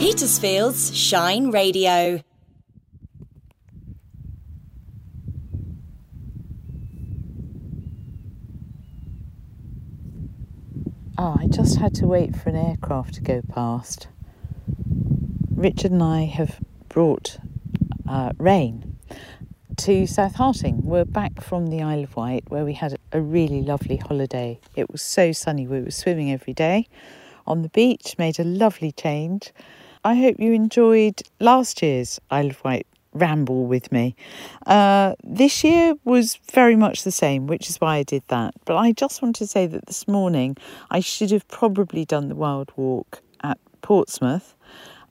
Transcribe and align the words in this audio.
Petersfield's 0.00 0.96
Shine 0.96 1.50
Radio. 1.50 2.22
Oh, 11.18 11.36
I 11.38 11.48
just 11.48 11.76
had 11.76 11.94
to 11.96 12.06
wait 12.06 12.34
for 12.34 12.48
an 12.48 12.56
aircraft 12.56 13.12
to 13.16 13.20
go 13.20 13.42
past. 13.46 14.08
Richard 15.54 15.90
and 15.90 16.02
I 16.02 16.24
have 16.24 16.58
brought 16.88 17.36
uh, 18.08 18.32
rain 18.38 18.96
to 19.76 20.06
South 20.06 20.36
Harting. 20.36 20.82
We're 20.82 21.04
back 21.04 21.42
from 21.42 21.66
the 21.66 21.82
Isle 21.82 22.04
of 22.04 22.16
Wight 22.16 22.44
where 22.48 22.64
we 22.64 22.72
had 22.72 22.98
a 23.12 23.20
really 23.20 23.60
lovely 23.60 23.98
holiday. 23.98 24.60
It 24.74 24.90
was 24.90 25.02
so 25.02 25.32
sunny, 25.32 25.66
we 25.66 25.82
were 25.82 25.90
swimming 25.90 26.32
every 26.32 26.54
day 26.54 26.88
on 27.46 27.60
the 27.60 27.68
beach, 27.68 28.14
made 28.16 28.40
a 28.40 28.44
lovely 28.44 28.92
change. 28.92 29.52
I 30.02 30.14
hope 30.14 30.36
you 30.38 30.52
enjoyed 30.54 31.20
last 31.40 31.82
year's 31.82 32.18
Isle 32.30 32.50
of 32.50 32.64
Wight 32.64 32.86
ramble 33.12 33.66
with 33.66 33.92
me. 33.92 34.14
Uh, 34.66 35.14
this 35.22 35.62
year 35.62 35.94
was 36.04 36.38
very 36.52 36.76
much 36.76 37.02
the 37.02 37.10
same, 37.10 37.46
which 37.46 37.68
is 37.68 37.80
why 37.80 37.96
I 37.96 38.02
did 38.02 38.22
that. 38.28 38.54
But 38.64 38.76
I 38.76 38.92
just 38.92 39.20
want 39.20 39.36
to 39.36 39.46
say 39.46 39.66
that 39.66 39.86
this 39.86 40.08
morning 40.08 40.56
I 40.90 41.00
should 41.00 41.30
have 41.32 41.46
probably 41.48 42.06
done 42.06 42.28
the 42.28 42.34
wild 42.34 42.72
walk 42.76 43.20
at 43.42 43.58
Portsmouth. 43.82 44.54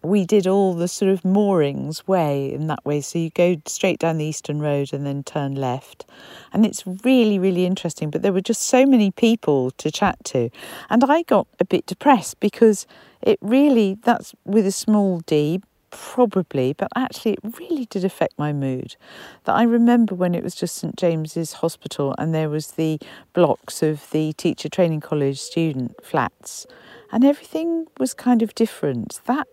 We 0.01 0.25
did 0.25 0.47
all 0.47 0.73
the 0.73 0.87
sort 0.87 1.11
of 1.11 1.25
moorings 1.25 2.07
way 2.07 2.53
in 2.53 2.67
that 2.67 2.85
way. 2.85 3.01
So 3.01 3.19
you 3.19 3.29
go 3.31 3.57
straight 3.65 3.99
down 3.99 4.17
the 4.17 4.25
Eastern 4.25 4.61
Road 4.61 4.93
and 4.93 5.05
then 5.05 5.23
turn 5.23 5.55
left. 5.55 6.05
And 6.53 6.65
it's 6.65 6.83
really, 7.03 7.37
really 7.37 7.65
interesting. 7.65 8.09
But 8.09 8.21
there 8.21 8.33
were 8.33 8.41
just 8.41 8.63
so 8.63 8.85
many 8.85 9.11
people 9.11 9.71
to 9.71 9.91
chat 9.91 10.23
to. 10.25 10.49
And 10.89 11.03
I 11.03 11.23
got 11.23 11.47
a 11.59 11.65
bit 11.65 11.85
depressed 11.85 12.39
because 12.39 12.87
it 13.21 13.37
really, 13.41 13.97
that's 14.03 14.33
with 14.45 14.65
a 14.65 14.71
small 14.71 15.19
d, 15.25 15.61
probably, 15.91 16.73
but 16.73 16.87
actually, 16.95 17.33
it 17.33 17.39
really 17.59 17.85
did 17.85 18.05
affect 18.05 18.37
my 18.37 18.53
mood. 18.53 18.95
That 19.45 19.55
I 19.55 19.63
remember 19.63 20.15
when 20.15 20.35
it 20.35 20.43
was 20.43 20.55
just 20.55 20.75
St 20.75 20.95
James's 20.95 21.53
Hospital 21.53 22.15
and 22.17 22.33
there 22.33 22.49
was 22.49 22.71
the 22.71 22.99
blocks 23.33 23.81
of 23.83 24.09
the 24.11 24.33
teacher 24.33 24.69
training 24.69 25.01
college 25.01 25.39
student 25.39 25.95
flats, 26.05 26.67
and 27.11 27.25
everything 27.25 27.87
was 27.99 28.13
kind 28.13 28.41
of 28.41 28.53
different. 28.55 29.19
That 29.25 29.47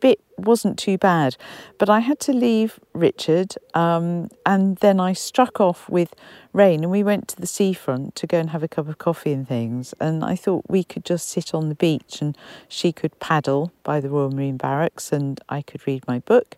bit 0.00 0.20
wasn't 0.38 0.78
too 0.78 0.96
bad, 0.98 1.36
but 1.78 1.90
I 1.90 2.00
had 2.00 2.20
to 2.20 2.32
leave 2.32 2.78
Richard, 2.92 3.54
um, 3.74 4.28
and 4.46 4.76
then 4.78 5.00
I 5.00 5.12
struck 5.12 5.60
off 5.60 5.88
with 5.88 6.14
Rain, 6.52 6.82
and 6.82 6.90
we 6.90 7.02
went 7.02 7.28
to 7.28 7.36
the 7.36 7.46
seafront 7.46 8.14
to 8.16 8.26
go 8.26 8.38
and 8.38 8.50
have 8.50 8.62
a 8.62 8.68
cup 8.68 8.88
of 8.88 8.98
coffee 8.98 9.32
and 9.32 9.46
things. 9.46 9.94
And 10.00 10.24
I 10.24 10.34
thought 10.34 10.64
we 10.68 10.82
could 10.82 11.04
just 11.04 11.28
sit 11.28 11.54
on 11.54 11.68
the 11.68 11.74
beach, 11.74 12.20
and 12.20 12.36
she 12.68 12.92
could 12.92 13.18
paddle 13.20 13.72
by 13.82 14.00
the 14.00 14.08
Royal 14.08 14.30
Marine 14.30 14.56
Barracks, 14.56 15.12
and 15.12 15.40
I 15.48 15.62
could 15.62 15.86
read 15.86 16.06
my 16.06 16.20
book. 16.20 16.56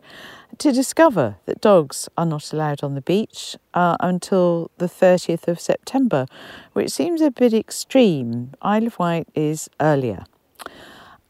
To 0.58 0.72
discover 0.72 1.36
that 1.47 1.60
dogs 1.60 2.08
are 2.19 2.27
not 2.27 2.52
allowed 2.52 2.82
on 2.82 2.94
the 2.94 3.00
beach 3.00 3.56
uh, 3.72 3.97
until 4.00 4.70
the 4.78 4.86
30th 4.86 5.48
of 5.48 5.60
September, 5.60 6.27
which 6.72 6.91
seems 6.91 7.20
a 7.20 7.30
bit 7.30 7.54
extreme. 7.54 8.52
Isle 8.60 8.88
of 8.88 8.98
Wight 8.98 9.28
is 9.34 9.70
earlier. 9.80 10.25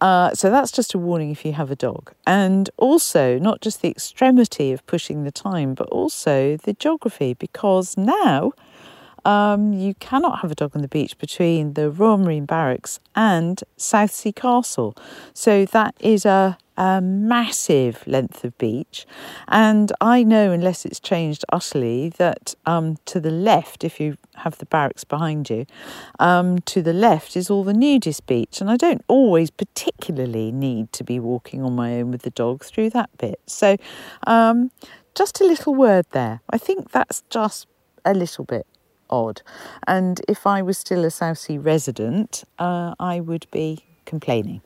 Uh, 0.01 0.33
so 0.35 0.49
that's 0.51 0.73
just 0.73 0.95
a 0.95 0.99
warning 0.99 1.31
if 1.31 1.45
you 1.45 1.53
have 1.53 1.71
a 1.71 1.77
dog. 1.77 2.13
And 2.27 2.71
also, 2.79 3.39
not 3.39 3.61
just 3.61 3.83
the 3.83 3.91
extremity 3.91 4.73
of 4.73 4.87
pushing 4.87 5.25
the 5.25 5.31
time, 5.31 5.75
but 5.75 5.89
also 5.89 6.57
the 6.57 6.73
geography, 6.73 7.35
because 7.35 7.97
now 7.97 8.53
um, 9.25 9.73
you 9.73 9.95
cannot 9.95 10.41
have 10.41 10.51
a 10.51 10.55
dog 10.55 10.75
on 10.75 10.83
the 10.83 10.89
beach 10.89 11.17
between 11.19 11.75
the 11.75 11.91
Royal 11.91 12.19
Marine 12.19 12.47
Barracks 12.47 13.01
and 13.15 13.63
Southsea 13.77 14.33
Castle. 14.33 14.95
So 15.35 15.65
that 15.67 15.95
is 16.01 16.25
a 16.25 16.59
a 16.81 16.99
massive 16.99 18.03
length 18.07 18.43
of 18.43 18.57
beach. 18.57 19.07
And 19.49 19.93
I 20.01 20.23
know, 20.23 20.51
unless 20.51 20.87
it's 20.87 20.99
changed 20.99 21.45
utterly, 21.53 22.09
that 22.17 22.55
um, 22.65 22.97
to 23.05 23.21
the 23.21 23.31
left, 23.31 23.85
if 23.85 24.01
you 24.01 24.17
have 24.37 24.57
the 24.57 24.65
barracks 24.65 25.05
behind 25.05 25.51
you, 25.51 25.67
um, 26.19 26.59
to 26.61 26.81
the 26.81 26.95
left 26.95 27.37
is 27.37 27.51
all 27.51 27.65
the 27.65 27.75
nudist 27.75 28.25
beach. 28.25 28.63
And 28.63 28.71
I 28.71 28.79
don't 28.79 29.05
always 29.09 29.51
particularly 29.51 30.51
need 30.53 30.91
to 30.95 31.05
be 31.05 31.21
walking 31.21 31.63
on 31.63 31.77
my 31.77 31.97
own 32.01 32.13
with 32.13 32.23
the 32.23 32.31
dog 32.31 32.65
through 32.65 32.89
that 32.91 33.11
bit. 33.19 33.41
So 33.47 33.77
um, 34.27 34.71
just 35.15 35.39
a 35.43 35.45
little 35.45 35.75
word 35.75 36.07
there. 36.13 36.41
I 36.49 36.57
think 36.57 36.93
that's 36.93 37.25
just 37.29 37.67
a 38.07 38.15
little 38.15 38.47
bit 38.47 38.67
odd. 39.11 39.43
And 39.87 40.21
if 40.29 40.47
I 40.47 40.63
was 40.63 40.79
still 40.79 41.05
a 41.05 41.11
Southsea 41.11 41.61
resident, 41.61 42.45
uh, 42.59 42.95
I 42.99 43.21
would 43.21 43.47
be 43.51 43.85
complaining. 44.07 44.63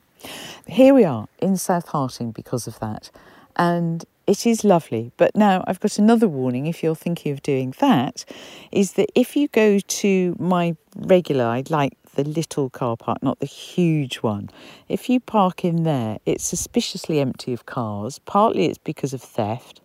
Here 0.67 0.93
we 0.93 1.03
are 1.03 1.27
in 1.39 1.57
South 1.57 1.89
Harting 1.89 2.31
because 2.31 2.67
of 2.67 2.79
that, 2.79 3.11
and 3.55 4.05
it 4.27 4.45
is 4.45 4.63
lovely. 4.63 5.11
But 5.17 5.35
now 5.35 5.63
I've 5.67 5.79
got 5.79 5.99
another 5.99 6.27
warning 6.27 6.65
if 6.65 6.81
you're 6.81 6.95
thinking 6.95 7.31
of 7.31 7.43
doing 7.43 7.75
that 7.79 8.25
is 8.71 8.93
that 8.93 9.09
if 9.13 9.35
you 9.35 9.47
go 9.49 9.79
to 9.79 10.35
my 10.39 10.75
regular, 10.95 11.45
I'd 11.45 11.69
like 11.69 11.93
the 12.15 12.23
little 12.23 12.69
car 12.69 12.97
park, 12.97 13.21
not 13.21 13.39
the 13.39 13.45
huge 13.45 14.17
one. 14.17 14.49
If 14.87 15.09
you 15.09 15.19
park 15.19 15.63
in 15.63 15.83
there, 15.83 16.17
it's 16.25 16.43
suspiciously 16.43 17.19
empty 17.19 17.53
of 17.53 17.65
cars. 17.65 18.19
Partly 18.19 18.65
it's 18.65 18.77
because 18.77 19.13
of 19.13 19.21
theft, 19.21 19.81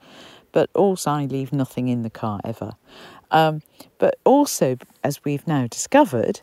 but 0.52 0.70
also 0.74 1.10
I 1.10 1.26
leave 1.26 1.52
nothing 1.52 1.88
in 1.88 2.02
the 2.02 2.10
car 2.10 2.40
ever. 2.44 2.72
Um, 3.30 3.62
but 3.98 4.18
also, 4.24 4.76
as 5.04 5.24
we've 5.24 5.46
now 5.46 5.66
discovered, 5.66 6.40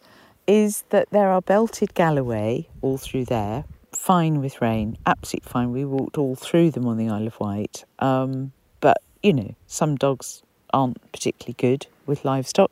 is 0.47 0.84
that 0.90 1.09
there 1.12 1.29
are 1.29 1.41
belted 1.41 1.94
Galloway 1.94 2.67
all 2.81 2.97
through 2.97 3.25
there, 3.25 3.66
fine 3.91 4.40
with 4.40 4.62
rain, 4.62 4.97
absolutely 5.06 5.50
fine. 5.50 5.72
We 5.72 5.84
walked 5.85 6.17
all 6.17 6.35
through 6.35 6.72
them 6.72 6.88
on 6.88 6.97
the 6.97 7.09
Isle 7.09 7.28
of 7.28 7.40
Wight. 7.40 7.84
Um, 8.00 8.53
but, 8.79 8.97
you 9.22 9.34
know, 9.34 9.56
some 9.67 9.96
dogs 9.96 10.44
aren't 10.73 11.01
particularly 11.12 11.56
good 11.57 11.88
with 12.06 12.23
livestock. 12.23 12.72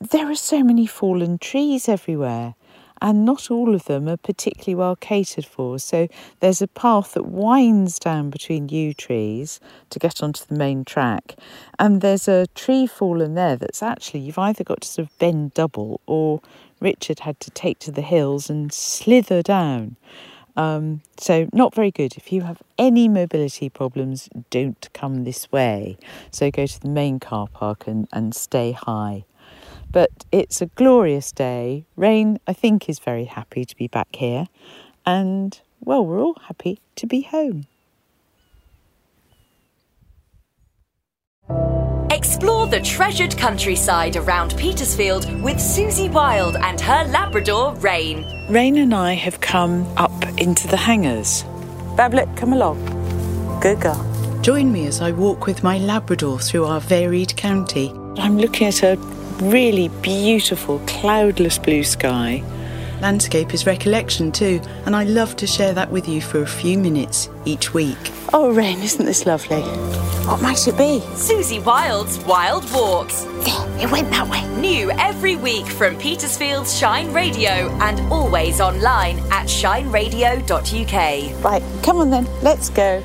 There 0.00 0.30
are 0.30 0.34
so 0.34 0.62
many 0.62 0.86
fallen 0.86 1.38
trees 1.38 1.88
everywhere, 1.88 2.54
and 3.02 3.24
not 3.24 3.50
all 3.50 3.74
of 3.74 3.84
them 3.84 4.08
are 4.08 4.16
particularly 4.16 4.74
well 4.74 4.96
catered 4.96 5.46
for. 5.46 5.78
So 5.78 6.08
there's 6.40 6.62
a 6.62 6.68
path 6.68 7.14
that 7.14 7.26
winds 7.26 7.98
down 7.98 8.30
between 8.30 8.68
yew 8.68 8.94
trees 8.94 9.60
to 9.90 9.98
get 9.98 10.22
onto 10.22 10.44
the 10.44 10.56
main 10.56 10.84
track, 10.84 11.36
and 11.78 12.00
there's 12.00 12.28
a 12.28 12.46
tree 12.48 12.86
fallen 12.86 13.34
there 13.34 13.56
that's 13.56 13.82
actually 13.82 14.20
you've 14.20 14.38
either 14.38 14.64
got 14.64 14.82
to 14.82 14.88
sort 14.88 15.08
of 15.08 15.18
bend 15.18 15.54
double 15.54 16.00
or 16.06 16.40
Richard 16.80 17.20
had 17.20 17.38
to 17.40 17.50
take 17.50 17.78
to 17.80 17.92
the 17.92 18.02
hills 18.02 18.48
and 18.48 18.72
slither 18.72 19.42
down. 19.42 19.96
Um, 20.56 21.02
so, 21.16 21.48
not 21.52 21.74
very 21.74 21.90
good. 21.90 22.16
If 22.16 22.32
you 22.32 22.42
have 22.42 22.62
any 22.76 23.08
mobility 23.08 23.68
problems, 23.68 24.28
don't 24.50 24.88
come 24.92 25.24
this 25.24 25.50
way. 25.52 25.96
So, 26.30 26.50
go 26.50 26.66
to 26.66 26.80
the 26.80 26.88
main 26.88 27.20
car 27.20 27.46
park 27.46 27.86
and, 27.86 28.08
and 28.12 28.34
stay 28.34 28.72
high. 28.72 29.24
But 29.92 30.24
it's 30.30 30.62
a 30.62 30.66
glorious 30.66 31.32
day. 31.32 31.84
Rain, 31.96 32.38
I 32.46 32.52
think, 32.52 32.88
is 32.88 32.98
very 32.98 33.24
happy 33.24 33.64
to 33.64 33.76
be 33.76 33.88
back 33.88 34.14
here. 34.14 34.46
And, 35.04 35.60
well, 35.80 36.04
we're 36.04 36.20
all 36.20 36.38
happy 36.46 36.80
to 36.96 37.06
be 37.06 37.22
home. 37.22 37.66
Explore 42.10 42.66
the 42.66 42.80
treasured 42.80 43.36
countryside 43.36 44.16
around 44.16 44.56
Petersfield 44.56 45.42
with 45.42 45.60
Susie 45.60 46.08
Wild 46.08 46.56
and 46.56 46.80
her 46.80 47.04
Labrador, 47.04 47.74
Rain. 47.76 48.26
Rain 48.50 48.76
and 48.76 48.94
I 48.94 49.14
have 49.14 49.40
come 49.40 49.86
up 49.96 50.12
into 50.38 50.68
the 50.68 50.76
hangers. 50.76 51.44
Bablet, 51.96 52.36
come 52.36 52.52
along. 52.52 52.78
Good 53.60 53.80
girl. 53.80 54.06
Join 54.42 54.72
me 54.72 54.86
as 54.86 55.00
I 55.00 55.12
walk 55.12 55.46
with 55.46 55.62
my 55.62 55.78
Labrador 55.78 56.38
through 56.38 56.64
our 56.64 56.80
varied 56.80 57.36
county. 57.36 57.92
I'm 58.16 58.38
looking 58.38 58.68
at 58.68 58.82
a 58.82 58.96
really 59.40 59.88
beautiful 60.02 60.78
cloudless 60.86 61.58
blue 61.58 61.82
sky. 61.84 62.42
Landscape 63.00 63.54
is 63.54 63.66
recollection 63.66 64.30
too, 64.30 64.60
and 64.84 64.94
I 64.94 65.04
love 65.04 65.34
to 65.36 65.46
share 65.46 65.72
that 65.72 65.90
with 65.90 66.06
you 66.06 66.20
for 66.20 66.42
a 66.42 66.46
few 66.46 66.78
minutes 66.78 67.30
each 67.46 67.72
week. 67.72 67.96
Oh, 68.32 68.52
Rain, 68.52 68.78
isn't 68.80 69.04
this 69.04 69.24
lovely? 69.24 69.62
What 70.26 70.42
might 70.42 70.68
it 70.68 70.76
be? 70.76 71.00
Susie 71.16 71.60
Wild's 71.60 72.18
Wild 72.24 72.70
Walks. 72.72 73.22
There, 73.22 73.80
it 73.80 73.90
went 73.90 74.10
that 74.10 74.28
way. 74.28 74.46
New 74.60 74.90
every 74.92 75.36
week 75.36 75.66
from 75.66 75.96
Petersfield's 75.96 76.78
Shine 76.78 77.10
Radio 77.12 77.70
and 77.80 78.00
always 78.12 78.60
online 78.60 79.18
at 79.30 79.46
shineradio.uk. 79.46 81.44
Right, 81.44 81.62
come 81.82 81.96
on 81.96 82.10
then, 82.10 82.28
let's 82.42 82.68
go. 82.68 83.02